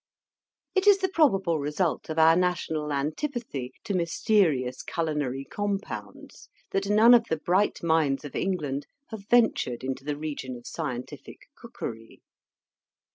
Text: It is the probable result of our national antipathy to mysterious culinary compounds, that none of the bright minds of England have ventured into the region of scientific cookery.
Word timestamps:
It 0.73 0.87
is 0.87 0.97
the 0.97 1.09
probable 1.13 1.59
result 1.59 2.09
of 2.09 2.17
our 2.17 2.35
national 2.35 2.91
antipathy 2.91 3.71
to 3.83 3.93
mysterious 3.93 4.81
culinary 4.81 5.45
compounds, 5.45 6.49
that 6.71 6.89
none 6.89 7.13
of 7.13 7.25
the 7.29 7.37
bright 7.37 7.83
minds 7.83 8.25
of 8.25 8.35
England 8.35 8.87
have 9.09 9.27
ventured 9.29 9.83
into 9.83 10.03
the 10.03 10.17
region 10.17 10.55
of 10.55 10.65
scientific 10.65 11.41
cookery. 11.55 12.19